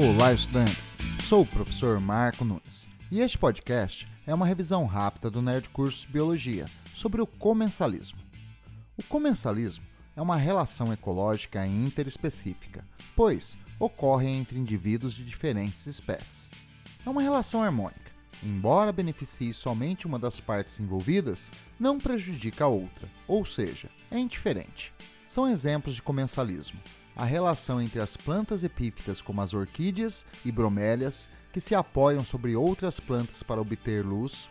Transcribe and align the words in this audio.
Olá, 0.00 0.32
estudantes! 0.32 0.96
Sou 1.24 1.40
o 1.42 1.46
professor 1.46 2.00
Marco 2.00 2.44
Nunes 2.44 2.86
e 3.10 3.20
este 3.20 3.36
podcast 3.36 4.06
é 4.28 4.32
uma 4.32 4.46
revisão 4.46 4.86
rápida 4.86 5.28
do 5.28 5.42
Nerd 5.42 5.70
Curso 5.70 6.08
Biologia 6.08 6.66
sobre 6.94 7.20
o 7.20 7.26
comensalismo. 7.26 8.20
O 8.96 9.02
comensalismo 9.02 9.84
é 10.14 10.22
uma 10.22 10.36
relação 10.36 10.92
ecológica 10.92 11.66
interespecífica, 11.66 12.86
pois 13.16 13.58
ocorre 13.76 14.28
entre 14.28 14.56
indivíduos 14.56 15.14
de 15.14 15.24
diferentes 15.24 15.84
espécies. 15.88 16.48
É 17.04 17.10
uma 17.10 17.20
relação 17.20 17.64
harmônica. 17.64 18.12
Embora 18.40 18.92
beneficie 18.92 19.52
somente 19.52 20.06
uma 20.06 20.16
das 20.20 20.38
partes 20.38 20.78
envolvidas, 20.78 21.50
não 21.76 21.98
prejudica 21.98 22.66
a 22.66 22.68
outra, 22.68 23.10
ou 23.26 23.44
seja, 23.44 23.90
é 24.12 24.18
indiferente. 24.20 24.94
São 25.26 25.48
exemplos 25.48 25.96
de 25.96 26.02
comensalismo 26.02 26.80
a 27.18 27.24
relação 27.24 27.82
entre 27.82 28.00
as 28.00 28.16
plantas 28.16 28.62
epífitas 28.62 29.20
como 29.20 29.42
as 29.42 29.52
orquídeas 29.52 30.24
e 30.44 30.52
bromélias, 30.52 31.28
que 31.52 31.60
se 31.60 31.74
apoiam 31.74 32.22
sobre 32.22 32.54
outras 32.54 33.00
plantas 33.00 33.42
para 33.42 33.60
obter 33.60 34.06
luz, 34.06 34.48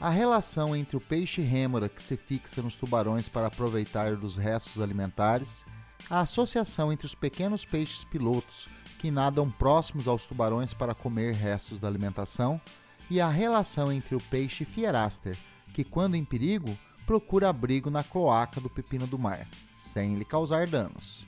a 0.00 0.10
relação 0.10 0.74
entre 0.74 0.96
o 0.96 1.00
peixe 1.00 1.40
rêmora 1.42 1.88
que 1.88 2.02
se 2.02 2.16
fixa 2.16 2.60
nos 2.60 2.74
tubarões 2.74 3.28
para 3.28 3.46
aproveitar 3.46 4.16
dos 4.16 4.36
restos 4.36 4.80
alimentares, 4.80 5.64
a 6.10 6.20
associação 6.20 6.92
entre 6.92 7.06
os 7.06 7.14
pequenos 7.14 7.64
peixes 7.64 8.02
pilotos 8.02 8.68
que 8.98 9.12
nadam 9.12 9.48
próximos 9.48 10.08
aos 10.08 10.26
tubarões 10.26 10.74
para 10.74 10.94
comer 10.96 11.34
restos 11.34 11.78
da 11.78 11.86
alimentação, 11.86 12.60
e 13.08 13.20
a 13.20 13.28
relação 13.28 13.92
entre 13.92 14.16
o 14.16 14.20
peixe 14.20 14.64
fieraster, 14.64 15.36
que 15.72 15.84
quando 15.84 16.16
em 16.16 16.24
perigo 16.24 16.76
procura 17.06 17.48
abrigo 17.48 17.90
na 17.90 18.02
cloaca 18.02 18.60
do 18.60 18.68
pepino 18.68 19.06
do 19.06 19.18
mar, 19.18 19.46
sem 19.78 20.16
lhe 20.16 20.24
causar 20.24 20.66
danos. 20.66 21.27